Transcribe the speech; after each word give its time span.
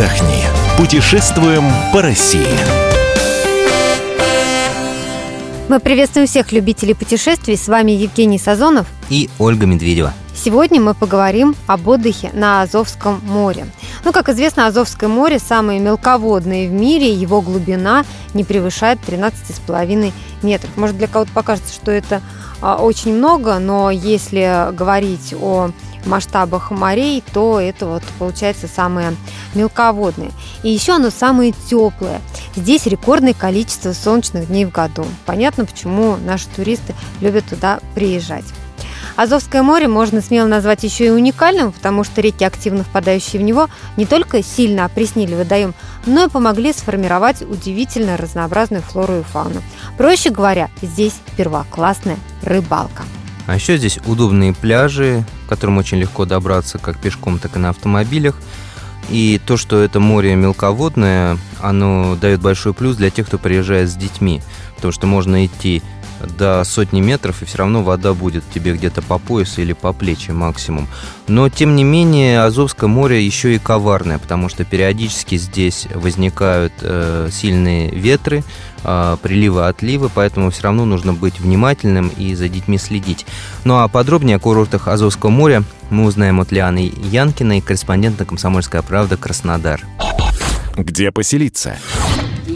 отдохни. 0.00 0.44
Путешествуем 0.78 1.64
по 1.92 2.00
России. 2.00 2.46
Мы 5.68 5.78
приветствуем 5.78 6.26
всех 6.26 6.52
любителей 6.52 6.94
путешествий. 6.94 7.56
С 7.56 7.68
вами 7.68 7.92
Евгений 7.92 8.38
Сазонов 8.38 8.86
и 9.08 9.28
Ольга 9.38 9.66
Медведева. 9.66 10.12
Сегодня 10.34 10.80
мы 10.80 10.94
поговорим 10.94 11.54
об 11.66 11.86
отдыхе 11.86 12.30
на 12.32 12.62
Азовском 12.62 13.20
море. 13.24 13.66
Ну, 14.04 14.12
как 14.12 14.28
известно, 14.30 14.66
Азовское 14.66 15.08
море 15.08 15.38
самое 15.38 15.78
мелководное 15.78 16.68
в 16.68 16.72
мире, 16.72 17.12
его 17.12 17.42
глубина 17.42 18.04
не 18.32 18.44
превышает 18.44 18.98
13,5 19.06 20.12
метров. 20.42 20.76
Может, 20.76 20.96
для 20.96 21.06
кого-то 21.06 21.30
покажется, 21.32 21.74
что 21.74 21.90
это 21.90 22.22
а, 22.62 22.76
очень 22.76 23.14
много, 23.14 23.58
но 23.58 23.90
если 23.90 24.72
говорить 24.72 25.34
о 25.38 25.70
масштабах 26.06 26.70
морей, 26.70 27.22
то 27.32 27.60
это 27.60 27.86
вот 27.86 28.02
получается 28.18 28.68
самое 28.68 29.14
мелководное. 29.54 30.30
И 30.62 30.70
еще 30.70 30.94
оно 30.94 31.10
самое 31.10 31.52
теплое. 31.68 32.20
Здесь 32.56 32.86
рекордное 32.86 33.34
количество 33.34 33.92
солнечных 33.92 34.48
дней 34.48 34.64
в 34.64 34.70
году. 34.70 35.04
Понятно, 35.26 35.66
почему 35.66 36.16
наши 36.16 36.46
туристы 36.48 36.94
любят 37.20 37.44
туда 37.46 37.80
приезжать. 37.94 38.46
Азовское 39.20 39.62
море 39.62 39.86
можно 39.86 40.22
смело 40.22 40.46
назвать 40.46 40.82
еще 40.82 41.08
и 41.08 41.10
уникальным, 41.10 41.72
потому 41.72 42.04
что 42.04 42.22
реки, 42.22 42.42
активно 42.42 42.84
впадающие 42.84 43.38
в 43.38 43.44
него, 43.44 43.68
не 43.98 44.06
только 44.06 44.42
сильно 44.42 44.86
опреснили 44.86 45.34
водоем, 45.34 45.74
но 46.06 46.24
и 46.24 46.30
помогли 46.30 46.72
сформировать 46.72 47.42
удивительно 47.42 48.16
разнообразную 48.16 48.82
флору 48.82 49.18
и 49.18 49.22
фауну. 49.22 49.60
Проще 49.98 50.30
говоря, 50.30 50.70
здесь 50.80 51.20
первоклассная 51.36 52.16
рыбалка. 52.42 53.02
А 53.46 53.56
еще 53.56 53.76
здесь 53.76 53.98
удобные 54.06 54.54
пляжи, 54.54 55.22
к 55.44 55.50
которым 55.50 55.76
очень 55.76 55.98
легко 55.98 56.24
добраться 56.24 56.78
как 56.78 56.98
пешком, 56.98 57.38
так 57.38 57.56
и 57.56 57.58
на 57.58 57.68
автомобилях. 57.68 58.36
И 59.10 59.38
то, 59.44 59.58
что 59.58 59.82
это 59.82 60.00
море 60.00 60.34
мелководное, 60.34 61.36
оно 61.60 62.16
дает 62.16 62.40
большой 62.40 62.72
плюс 62.72 62.96
для 62.96 63.10
тех, 63.10 63.26
кто 63.26 63.36
приезжает 63.36 63.90
с 63.90 63.96
детьми. 63.96 64.40
Потому 64.76 64.92
что 64.92 65.06
можно 65.06 65.44
идти 65.44 65.82
до 66.38 66.64
сотни 66.64 67.00
метров, 67.00 67.42
и 67.42 67.44
все 67.44 67.58
равно 67.58 67.82
вода 67.82 68.14
будет 68.14 68.44
тебе 68.52 68.72
где-то 68.72 69.02
по 69.02 69.18
поясу 69.18 69.60
или 69.60 69.72
по 69.72 69.92
плечи 69.92 70.30
максимум. 70.30 70.88
Но, 71.26 71.48
тем 71.48 71.76
не 71.76 71.84
менее, 71.84 72.42
Азовское 72.42 72.88
море 72.88 73.24
еще 73.24 73.54
и 73.54 73.58
коварное, 73.58 74.18
потому 74.18 74.48
что 74.48 74.64
периодически 74.64 75.36
здесь 75.36 75.86
возникают 75.94 76.72
э, 76.82 77.28
сильные 77.32 77.90
ветры, 77.90 78.42
э, 78.84 79.16
приливы, 79.22 79.66
отливы, 79.66 80.10
поэтому 80.12 80.50
все 80.50 80.64
равно 80.64 80.84
нужно 80.84 81.12
быть 81.12 81.40
внимательным 81.40 82.08
и 82.08 82.34
за 82.34 82.48
детьми 82.48 82.78
следить. 82.78 83.26
Ну 83.64 83.78
а 83.78 83.88
подробнее 83.88 84.36
о 84.36 84.40
курортах 84.40 84.88
Азовского 84.88 85.30
моря 85.30 85.62
мы 85.90 86.04
узнаем 86.04 86.40
от 86.40 86.52
Лианы 86.52 86.92
Янкиной, 86.96 87.60
корреспондента 87.60 88.24
«Комсомольская 88.24 88.82
правда» 88.82 89.16
Краснодар. 89.16 89.84
Где 90.76 91.10
поселиться? 91.10 91.76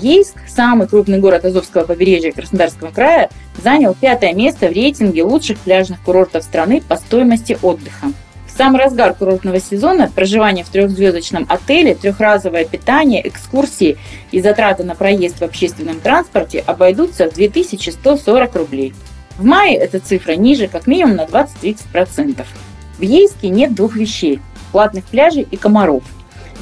Ейск, 0.04 0.34
самый 0.46 0.86
крупный 0.86 1.18
город 1.18 1.46
Азовского 1.46 1.84
побережья 1.84 2.30
Краснодарского 2.30 2.90
края, 2.90 3.30
занял 3.62 3.94
пятое 3.98 4.34
место 4.34 4.68
в 4.68 4.72
рейтинге 4.72 5.22
лучших 5.24 5.58
пляжных 5.58 5.98
курортов 6.02 6.44
страны 6.44 6.82
по 6.86 6.96
стоимости 6.96 7.56
отдыха. 7.62 8.08
В 8.46 8.50
самый 8.54 8.82
разгар 8.82 9.14
курортного 9.14 9.58
сезона 9.60 10.12
проживание 10.14 10.62
в 10.62 10.68
трехзвездочном 10.68 11.46
отеле, 11.48 11.94
трехразовое 11.94 12.66
питание, 12.66 13.26
экскурсии 13.26 13.96
и 14.30 14.42
затраты 14.42 14.84
на 14.84 14.94
проезд 14.94 15.38
в 15.38 15.42
общественном 15.42 15.98
транспорте 16.00 16.62
обойдутся 16.66 17.30
в 17.30 17.32
2140 17.32 18.56
рублей. 18.56 18.92
В 19.38 19.44
мае 19.44 19.74
эта 19.74 20.00
цифра 20.00 20.32
ниже 20.32 20.68
как 20.68 20.86
минимум 20.86 21.16
на 21.16 21.24
20-30%. 21.24 22.44
В 22.98 23.02
Ейске 23.02 23.48
нет 23.48 23.74
двух 23.74 23.96
вещей– 23.96 24.40
платных 24.70 25.04
пляжей 25.06 25.48
и 25.50 25.56
комаров. 25.56 26.04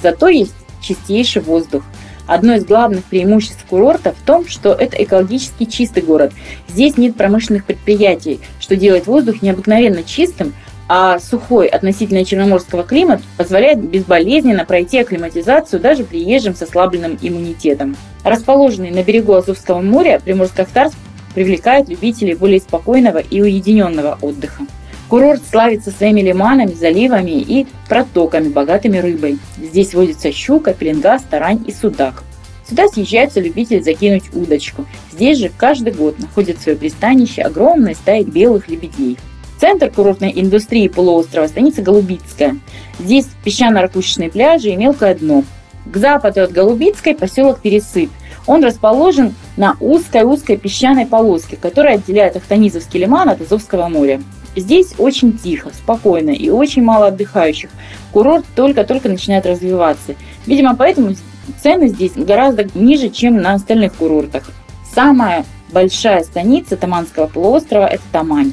Зато 0.01 0.29
есть 0.29 0.55
чистейший 0.81 1.43
воздух– 1.43 1.83
Одно 2.27 2.55
из 2.55 2.65
главных 2.65 3.05
преимуществ 3.05 3.65
курорта 3.69 4.13
в 4.13 4.27
том, 4.27 4.47
что 4.47 4.73
это 4.73 5.03
экологически 5.03 5.65
чистый 5.65 6.03
город. 6.03 6.33
Здесь 6.69 6.97
нет 6.97 7.17
промышленных 7.17 7.65
предприятий, 7.65 8.41
что 8.61 8.77
делает 8.77 9.07
воздух 9.07 9.43
необыкновенно 9.43 10.03
чистым, 10.03 10.55
а 10.89 11.19
сухой 11.19 11.69
относительно 11.69 12.25
черноморского 12.25 12.83
климат 12.83 13.23
позволяет 13.37 13.83
безболезненно 13.83 14.65
пройти 14.65 14.99
акклиматизацию 14.99 15.81
даже 15.81 16.05
приезжим 16.05 16.55
с 16.55 16.63
ослабленным 16.63 17.19
иммунитетом. 17.21 17.97
Расположенный 18.25 18.91
на 18.91 19.03
берегу 19.03 19.33
Азовского 19.33 19.81
моря 19.81 20.21
Приморско-Ахтарск 20.25 20.95
привлекает 21.35 21.89
любителей 21.89 22.35
более 22.35 22.61
спокойного 22.61 23.19
и 23.19 23.41
уединенного 23.41 24.19
отдыха. 24.21 24.65
Курорт 25.13 25.43
славится 25.47 25.91
своими 25.91 26.23
лиманами, 26.23 26.73
заливами 26.73 27.33
и 27.33 27.67
протоками, 27.87 28.49
богатыми 28.49 28.97
рыбой. 28.97 29.39
Здесь 29.59 29.93
водится 29.93 30.33
щука, 30.33 30.73
пеленга, 30.73 31.19
тарань 31.29 31.63
и 31.67 31.71
судак. 31.71 32.25
Сюда 32.67 32.89
съезжаются 32.89 33.39
любители 33.39 33.81
закинуть 33.81 34.35
удочку. 34.35 34.87
Здесь 35.13 35.37
же 35.37 35.51
каждый 35.55 35.93
год 35.93 36.19
находит 36.19 36.63
свое 36.63 36.79
пристанище 36.79 37.43
огромная 37.43 37.93
стая 37.93 38.25
белых 38.25 38.71
лебедей. 38.71 39.19
Центр 39.61 39.91
курортной 39.91 40.33
индустрии 40.35 40.89
полуострова– 40.89 41.47
станица 41.49 41.83
Голубицкая. 41.83 42.57
Здесь 42.99 43.27
песчано-ракушечные 43.45 44.31
пляжи 44.31 44.71
и 44.71 44.77
мелкое 44.77 45.15
дно. 45.15 45.45
К 45.93 45.95
западу 45.99 46.41
от 46.41 46.53
Голубицкой 46.53 47.15
поселок 47.15 47.61
Пересып. 47.61 48.09
Он 48.47 48.65
расположен 48.65 49.35
на 49.59 49.77
узкой-узкой 49.79 50.57
песчаной 50.57 51.05
полоске, 51.05 51.59
которая 51.61 51.97
отделяет 51.97 52.37
Ахтанизовский 52.37 53.01
лиман 53.01 53.29
от 53.29 53.43
Азовского 53.43 53.89
моря. 53.89 54.19
Здесь 54.55 54.95
очень 54.99 55.39
тихо, 55.39 55.71
спокойно 55.71 56.31
и 56.31 56.51
очень 56.51 56.83
мало 56.83 57.07
отдыхающих. 57.07 57.71
Курорт 58.13 58.45
только-только 58.55 59.09
начинает 59.09 59.47
развиваться. 59.47 60.15
Видимо, 60.47 60.77
поэтому 60.77 61.15
цены 61.63 61.89
здесь 61.89 62.13
гораздо 62.15 62.67
ниже, 62.75 63.09
чем 63.09 63.37
на 63.37 63.55
остальных 63.55 63.95
курортах. 63.95 64.51
Самая 64.95 65.47
большая 65.73 66.23
станица 66.23 66.77
Таманского 66.77 67.27
полуострова– 67.27 67.87
это 67.91 68.03
Тамань. 68.13 68.53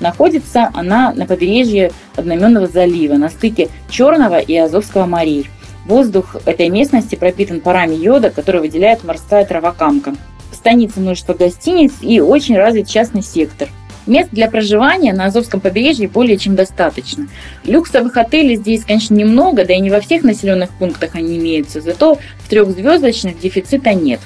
Находится 0.00 0.70
она 0.74 1.12
на 1.14 1.26
побережье 1.26 1.92
одноименного 2.14 2.66
залива, 2.66 3.14
на 3.14 3.30
стыке 3.30 3.68
Черного 3.88 4.38
и 4.38 4.54
Азовского 4.54 5.06
морей. 5.06 5.48
Воздух 5.86 6.36
этой 6.44 6.68
местности 6.68 7.16
пропитан 7.16 7.60
парами 7.60 7.94
йода, 7.94 8.30
который 8.30 8.60
выделяет 8.60 9.02
морская 9.02 9.44
травокамка. 9.46 10.14
В 10.52 10.54
станице 10.54 11.00
множество 11.00 11.32
гостиниц 11.32 11.94
и 12.02 12.20
очень 12.20 12.56
развит 12.56 12.86
частный 12.86 13.22
сектор. 13.22 13.68
Мест 14.08 14.30
для 14.32 14.48
проживания 14.48 15.12
на 15.12 15.26
Азовском 15.26 15.60
побережье 15.60 16.08
более 16.08 16.38
чем 16.38 16.56
достаточно. 16.56 17.28
Люксовых 17.64 18.16
отелей 18.16 18.56
здесь, 18.56 18.84
конечно, 18.84 19.14
немного, 19.14 19.66
да 19.66 19.74
и 19.74 19.80
не 19.80 19.90
во 19.90 20.00
всех 20.00 20.22
населенных 20.22 20.70
пунктах 20.70 21.14
они 21.14 21.36
имеются, 21.36 21.82
зато 21.82 22.18
в 22.38 22.48
трехзвездочных 22.48 23.38
дефицита 23.38 23.92
нет. 23.92 24.20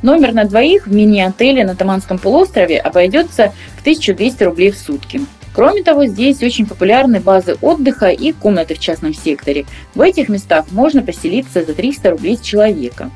Номер 0.00 0.32
на 0.32 0.44
двоих 0.44 0.86
в 0.86 0.94
мини-отеле 0.94 1.64
на 1.64 1.76
Таманском 1.76 2.18
полуострове 2.18 2.78
обойдется 2.78 3.52
в 3.76 3.80
1200 3.82 4.42
рублей 4.44 4.70
в 4.70 4.78
сутки. 4.78 5.20
Кроме 5.54 5.82
того, 5.82 6.06
здесь 6.06 6.42
очень 6.42 6.66
популярны 6.66 7.20
базы 7.20 7.56
отдыха 7.60 8.08
и 8.08 8.32
комнаты 8.32 8.74
в 8.74 8.78
частном 8.78 9.14
секторе. 9.14 9.66
В 9.94 10.00
этих 10.00 10.30
местах 10.30 10.66
можно 10.70 11.02
поселиться 11.02 11.62
за 11.62 11.74
300 11.74 12.10
рублей 12.10 12.38
с 12.38 12.40
человека. 12.40 13.10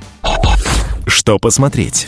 Что 1.06 1.38
посмотреть? 1.38 2.06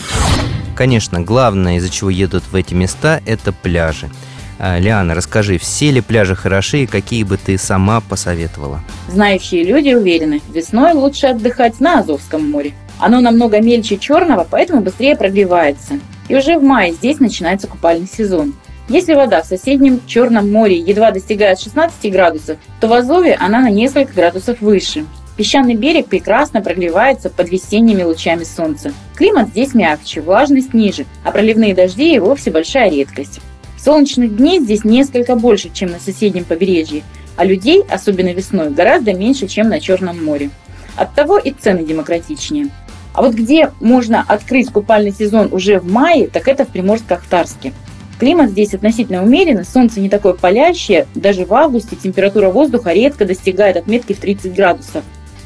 Конечно, 0.82 1.20
главное, 1.20 1.76
из-за 1.76 1.88
чего 1.90 2.10
едут 2.10 2.42
в 2.50 2.56
эти 2.56 2.74
места, 2.74 3.20
это 3.24 3.52
пляжи. 3.52 4.10
А, 4.58 4.80
Лиана, 4.80 5.14
расскажи, 5.14 5.56
все 5.56 5.92
ли 5.92 6.00
пляжи 6.00 6.34
хороши 6.34 6.82
и 6.82 6.86
какие 6.86 7.22
бы 7.22 7.36
ты 7.36 7.56
сама 7.56 8.00
посоветовала? 8.00 8.80
Знающие 9.08 9.62
люди 9.62 9.94
уверены, 9.94 10.42
весной 10.52 10.92
лучше 10.94 11.28
отдыхать 11.28 11.78
на 11.78 12.00
Азовском 12.00 12.50
море. 12.50 12.72
Оно 12.98 13.20
намного 13.20 13.60
мельче 13.60 13.96
черного, 13.96 14.44
поэтому 14.50 14.80
быстрее 14.80 15.14
прогревается. 15.14 16.00
И 16.26 16.34
уже 16.34 16.58
в 16.58 16.64
мае 16.64 16.94
здесь 16.94 17.20
начинается 17.20 17.68
купальный 17.68 18.08
сезон. 18.08 18.52
Если 18.88 19.14
вода 19.14 19.42
в 19.42 19.46
соседнем 19.46 20.00
Черном 20.08 20.50
море 20.50 20.80
едва 20.80 21.12
достигает 21.12 21.60
16 21.60 22.10
градусов, 22.10 22.58
то 22.80 22.88
в 22.88 22.92
Азове 22.92 23.36
она 23.36 23.60
на 23.60 23.70
несколько 23.70 24.14
градусов 24.14 24.60
выше. 24.60 25.04
Песчаный 25.36 25.74
берег 25.74 26.06
прекрасно 26.06 26.60
прогревается 26.60 27.30
под 27.30 27.50
весенними 27.50 28.02
лучами 28.02 28.44
солнца. 28.44 28.92
Климат 29.16 29.48
здесь 29.48 29.72
мягче, 29.72 30.20
влажность 30.20 30.74
ниже, 30.74 31.06
а 31.24 31.30
проливные 31.30 31.74
дожди 31.74 32.14
и 32.14 32.18
вовсе 32.18 32.50
большая 32.50 32.90
редкость. 32.90 33.40
Солнечных 33.82 34.36
дней 34.36 34.60
здесь 34.60 34.84
несколько 34.84 35.34
больше, 35.34 35.70
чем 35.72 35.90
на 35.90 35.98
соседнем 35.98 36.44
побережье, 36.44 37.02
а 37.36 37.44
людей, 37.44 37.82
особенно 37.88 38.32
весной, 38.32 38.70
гораздо 38.70 39.14
меньше, 39.14 39.48
чем 39.48 39.68
на 39.68 39.80
Черном 39.80 40.22
море. 40.22 40.50
Оттого 40.96 41.38
и 41.38 41.50
цены 41.50 41.82
демократичнее. 41.82 42.68
А 43.14 43.22
вот 43.22 43.34
где 43.34 43.72
можно 43.80 44.24
открыть 44.26 44.70
купальный 44.70 45.12
сезон 45.12 45.48
уже 45.50 45.78
в 45.78 45.90
мае, 45.90 46.28
так 46.28 46.46
это 46.46 46.66
в 46.66 46.74
Приморско-Ахтарске. 46.74 47.72
Климат 48.18 48.50
здесь 48.50 48.74
относительно 48.74 49.22
умеренный, 49.22 49.64
солнце 49.64 50.00
не 50.00 50.08
такое 50.08 50.34
палящее, 50.34 51.06
даже 51.14 51.44
в 51.46 51.52
августе 51.54 51.96
температура 51.96 52.50
воздуха 52.50 52.92
редко 52.92 53.24
достигает 53.24 53.76
отметки 53.76 54.12
в 54.12 54.20
30 54.20 54.54
градусов. 54.54 55.02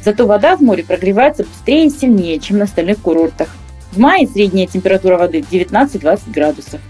Зато 0.07 0.25
вода 0.25 0.57
в 0.57 0.61
море 0.61 0.85
прогревается 0.85 1.43
быстрее 1.43 1.87
и 1.87 1.91
сильнее, 1.91 2.39
чем 2.39 2.59
на 2.59 2.65
остальных 2.67 2.99
курортах. 2.99 3.49
В 3.91 3.99
мае 3.99 4.29
средняя 4.29 4.69
температура 4.69 5.19
воды 5.19 5.41
19-20 5.41 6.31
градусов. 6.33 6.81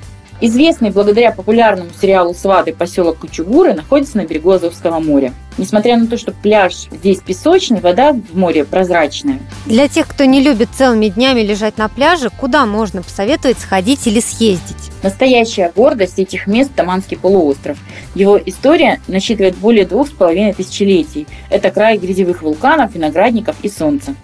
Известный 0.42 0.90
благодаря 0.90 1.32
популярному 1.32 1.88
сериалу 1.98 2.34
«Сваты» 2.34 2.74
поселок 2.74 3.16
Кучугуры 3.20 3.72
находится 3.72 4.18
на 4.18 4.26
берегу 4.26 4.50
Азовского 4.50 4.98
моря. 5.00 5.32
Несмотря 5.58 5.96
на 5.96 6.06
то, 6.06 6.18
что 6.18 6.32
пляж 6.32 6.88
здесь 6.90 7.18
песочный, 7.20 7.80
вода 7.80 8.12
в 8.12 8.36
море 8.36 8.64
прозрачная. 8.64 9.38
Для 9.64 9.88
тех, 9.88 10.06
кто 10.06 10.24
не 10.24 10.40
любит 10.42 10.68
целыми 10.76 11.08
днями 11.08 11.40
лежать 11.40 11.78
на 11.78 11.88
пляже, 11.88 12.28
куда 12.28 12.66
можно 12.66 13.02
посоветовать 13.02 13.58
сходить 13.58 14.06
или 14.06 14.20
съездить? 14.20 14.90
Настоящая 15.02 15.72
гордость 15.74 16.18
этих 16.18 16.46
мест– 16.46 16.70
Таманский 16.76 17.16
полуостров. 17.16 17.78
Его 18.14 18.38
история 18.44 19.00
насчитывает 19.08 19.56
более 19.56 19.86
двух 19.86 20.08
с 20.08 20.10
половиной 20.10 20.52
тысячелетий. 20.52 21.26
Это 21.48 21.70
край 21.70 21.96
грязевых 21.96 22.42
вулканов, 22.42 22.94
виноградников 22.94 23.56
и 23.62 23.70
солнца. 23.70 24.14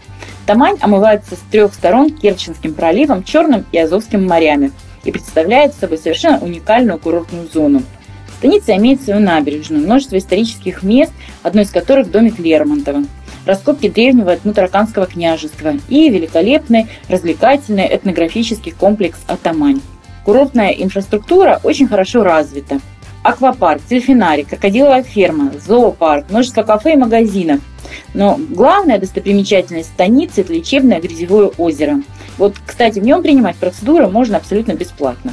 Тамань 0.44 0.76
омывается 0.80 1.36
с 1.36 1.50
трех 1.50 1.72
сторон 1.72 2.10
Керченским 2.10 2.74
проливом, 2.74 3.22
Черным 3.22 3.64
и 3.72 3.78
Азовским 3.78 4.26
морями 4.26 4.72
и 5.04 5.12
представляет 5.12 5.74
собой 5.74 5.98
совершенно 5.98 6.38
уникальную 6.38 6.98
курортную 6.98 7.48
зону. 7.48 7.82
Станица 8.38 8.74
имеет 8.76 9.00
свою 9.00 9.20
набережную, 9.20 9.84
множество 9.84 10.18
исторических 10.18 10.82
мест, 10.82 11.12
одно 11.42 11.62
из 11.62 11.70
которых 11.70 12.10
домик 12.10 12.38
Лермонтова, 12.38 13.04
раскопки 13.46 13.88
древнего 13.88 14.34
этнотараканского 14.34 15.06
княжества 15.06 15.74
и 15.88 16.08
великолепный 16.08 16.86
развлекательный 17.08 17.88
этнографический 17.94 18.72
комплекс 18.72 19.18
Атамань. 19.26 19.80
Курортная 20.24 20.70
инфраструктура 20.70 21.60
очень 21.64 21.88
хорошо 21.88 22.22
развита. 22.22 22.78
Аквапарк, 23.24 23.82
дельфинарий, 23.88 24.44
крокодиловая 24.44 25.02
ферма, 25.02 25.52
зоопарк, 25.64 26.30
множество 26.30 26.62
кафе 26.62 26.94
и 26.94 26.96
магазинов. 26.96 27.60
Но 28.14 28.38
главная 28.50 28.98
достопримечательность 28.98 29.90
станицы– 29.90 30.40
это 30.42 30.52
лечебное 30.52 31.00
грязевое 31.00 31.48
озеро. 31.58 32.02
Вот, 32.38 32.56
кстати, 32.64 32.98
в 32.98 33.04
нем 33.04 33.22
принимать 33.22 33.56
процедуры 33.56 34.08
можно 34.08 34.38
абсолютно 34.38 34.72
бесплатно. 34.72 35.32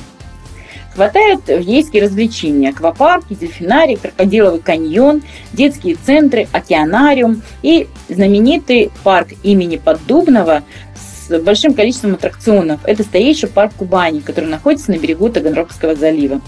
Хватает 0.93 1.45
в 1.47 1.59
Ейске 1.59 2.01
развлечения. 2.01 2.69
Аквапарки, 2.69 3.33
дельфинарий, 3.33 3.95
крокодиловый 3.95 4.59
каньон, 4.59 5.21
детские 5.53 5.95
центры, 5.95 6.47
океанариум 6.51 7.41
и 7.61 7.87
знаменитый 8.09 8.91
парк 9.03 9.29
имени 9.43 9.77
Поддубного 9.77 10.63
с 10.95 11.39
большим 11.39 11.73
количеством 11.73 12.15
аттракционов. 12.15 12.79
Это 12.85 13.03
старейший 13.03 13.49
парк 13.49 13.73
Кубани, 13.77 14.19
который 14.19 14.49
находится 14.49 14.91
на 14.91 14.97
берегу 14.97 15.29
Таганрогского 15.29 15.95
залива. 15.95 16.41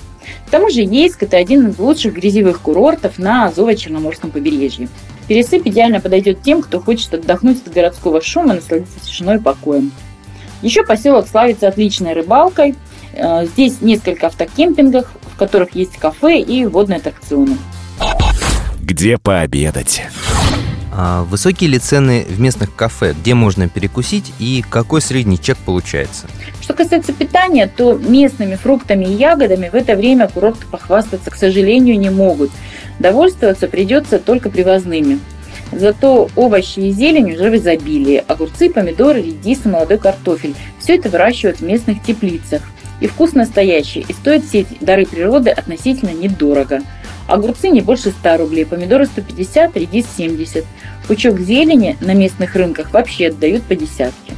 К 0.48 0.50
тому 0.50 0.70
же 0.70 0.82
Ейск– 0.82 1.24
это 1.24 1.38
один 1.38 1.70
из 1.70 1.80
лучших 1.80 2.14
грязевых 2.14 2.62
курортов 2.62 3.20
на 3.20 3.48
Азово-Черноморском 3.48 4.32
побережье. 4.32 4.90
Пересып 5.28 5.66
идеально 5.66 6.02
подойдет 6.02 6.42
тем, 6.42 6.62
кто 6.62 6.80
хочет 6.80 7.14
отдохнуть 7.14 7.66
от 7.66 7.74
городского 7.74 8.22
шума, 8.22 8.56
насладиться 8.56 9.00
тишиной 9.00 9.38
и 9.38 9.40
покоем. 9.40 9.92
Еще 10.62 10.84
поселок 10.84 11.28
славится 11.28 11.68
отличной 11.68 12.14
рыбалкой. 12.14 12.76
Э, 13.14 13.46
здесь 13.46 13.82
несколько 13.82 14.28
автокемпингов, 14.28 15.06
в 15.34 15.38
которых 15.38 15.76
есть 15.76 15.98
кафе 15.98 16.40
и 16.40 16.66
водные 16.66 16.98
аттракционы. 16.98 17.58
Где 18.82 19.18
пообедать? 19.18 20.04
А 20.94 21.24
высокие 21.24 21.70
ли 21.70 21.80
цены 21.80 22.26
в 22.28 22.40
местных 22.40 22.76
кафе? 22.76 23.14
Где 23.14 23.34
можно 23.34 23.70
перекусить 23.70 24.34
и 24.40 24.64
какой 24.70 25.02
средний 25.02 25.40
чек 25.40 25.58
получается? 25.58 26.28
Что 26.60 26.74
касается 26.74 27.14
питания, 27.14 27.72
то 27.74 27.94
местными 27.94 28.56
фруктами 28.56 29.06
и 29.06 29.14
ягодами 29.14 29.70
в 29.70 29.76
это 29.76 29.96
время 29.96 30.28
курорты 30.28 30.66
похвастаться, 30.70 31.32
к 31.32 31.36
сожалению, 31.36 31.98
не 31.98 32.10
могут. 32.10 32.52
Довольствоваться 33.00 33.68
придется 33.68 34.20
только 34.20 34.50
привозными. 34.50 35.20
Зато 35.72 36.30
овощи 36.36 36.80
и 36.80 36.92
зелень 36.92 37.34
уже 37.34 37.50
в 37.50 37.56
изобилии. 37.56 38.24
Огурцы, 38.28 38.70
помидоры, 38.70 39.22
редис 39.22 39.66
и 39.66 39.70
молодой 39.70 39.98
картофель. 39.98 40.56
Все 40.80 40.96
это 40.98 41.10
выращивают 41.10 41.60
в 41.60 41.64
местных 41.64 42.04
теплицах. 42.04 42.62
И 43.02 43.08
вкус 43.08 43.34
настоящий, 43.34 44.06
и 44.08 44.14
стоит 44.14 44.46
все 44.46 44.62
эти 44.62 44.78
дары 44.80 45.06
природы 45.06 45.50
относительно 45.50 46.12
недорого. 46.12 46.82
Огурцы 47.28 47.70
не 47.70 47.82
больше 47.82 48.12
100 48.12 48.38
рублей, 48.38 48.66
помидоры 48.66 49.06
150, 49.06 49.76
редис 49.76 50.06
70. 50.16 50.64
Пучок 51.08 51.40
зелени 51.40 51.98
на 52.00 52.14
местных 52.14 52.56
рынках 52.56 52.94
вообще 52.94 53.28
отдают 53.28 53.64
по 53.64 53.76
десятке. 53.76 54.34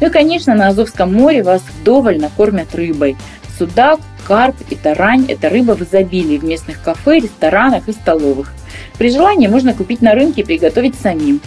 Ну 0.00 0.08
и, 0.08 0.10
конечно, 0.10 0.54
на 0.54 0.68
Азовском 0.68 1.12
море 1.12 1.42
вас 1.42 1.62
вдоволь 1.80 2.18
накормят 2.18 2.74
рыбой. 2.74 3.16
Судак, 3.58 4.00
карп 4.26 4.56
и 4.70 4.74
тарань– 4.74 5.26
это 5.28 5.48
рыба 5.48 5.72
в 5.76 5.82
изобилии 5.82 6.38
в 6.38 6.44
местных 6.44 6.82
кафе, 6.82 7.20
ресторанах 7.20 7.88
и 7.88 7.92
столовых. 7.92 8.52
При 8.98 9.10
желании 9.10 9.46
можно 9.46 9.74
купить 9.74 10.02
на 10.02 10.12
рынке 10.12 10.40
и 10.40 10.44
приготовить 10.44 10.94
самим. 10.94 11.40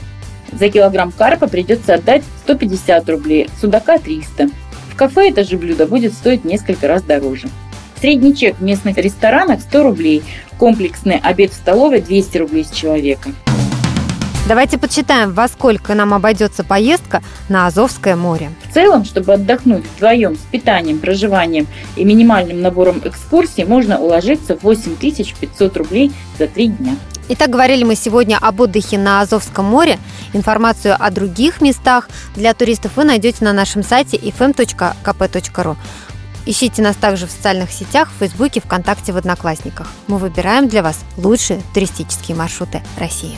За 0.51 0.69
килограмм 0.69 1.11
карпа 1.11 1.47
придется 1.47 1.95
отдать 1.95 2.23
150 2.43 3.09
рублей, 3.09 3.49
судака 3.59 3.97
300. 3.99 4.49
Кафе 4.99 5.29
это 5.29 5.45
же 5.45 5.55
блюдо 5.55 5.87
будет 5.87 6.11
стоить 6.11 6.43
несколько 6.43 6.89
раз 6.89 7.03
дороже. 7.03 7.47
Средний 8.01 8.35
чек 8.35 8.57
в 8.57 8.61
местных 8.61 8.97
ресторанах 8.97 9.61
100 9.61 9.83
рублей, 9.83 10.23
комплексный 10.57 11.21
обед 11.23 11.53
в 11.53 11.55
столовой 11.55 12.01
200 12.01 12.37
рублей 12.37 12.65
с 12.65 12.69
человека. 12.71 13.29
Давайте 14.45 14.77
подсчитаем, 14.77 15.31
во 15.31 15.47
сколько 15.47 15.95
нам 15.95 16.13
обойдется 16.13 16.65
поездка 16.65 17.23
на 17.47 17.67
Азовское 17.67 18.17
море. 18.17 18.51
В 18.69 18.73
целом, 18.73 19.05
чтобы 19.05 19.31
отдохнуть 19.31 19.85
вдвоем 19.95 20.35
с 20.35 20.41
питанием, 20.51 20.99
проживанием 20.99 21.67
и 21.95 22.03
минимальным 22.03 22.61
набором 22.61 23.01
экскурсий, 23.05 23.63
можно 23.63 24.01
уложиться 24.01 24.57
в 24.57 24.63
8500 24.63 25.77
рублей 25.77 26.11
за 26.37 26.47
три 26.47 26.67
дня. 26.67 26.97
Итак, 27.31 27.51
говорили 27.51 27.83
мы 27.83 27.93
сегодня 27.93 28.39
об 28.41 28.59
отдыхе 28.59 28.97
на 28.97 29.21
Азовском 29.21 29.63
море. 29.63 29.99
Информацию 30.33 30.95
о 30.99 31.11
других 31.11 31.61
местах 31.61 32.09
для 32.35 32.55
туристов 32.55 32.93
вы 32.95 33.03
найдете 33.03 33.45
на 33.45 33.53
нашем 33.53 33.83
сайте 33.83 34.17
fm.kp.ru. 34.17 35.77
Ищите 36.47 36.81
нас 36.81 36.95
также 36.95 37.27
в 37.27 37.31
социальных 37.31 37.71
сетях, 37.71 38.09
в 38.09 38.17
Фейсбуке, 38.17 38.61
ВКонтакте, 38.61 39.13
в 39.13 39.17
Одноклассниках. 39.17 39.87
Мы 40.07 40.17
выбираем 40.17 40.67
для 40.67 40.81
вас 40.81 41.01
лучшие 41.17 41.61
туристические 41.75 42.35
маршруты 42.35 42.81
России. 42.97 43.37